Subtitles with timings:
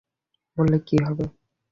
[0.57, 1.25] বললে কী হবে।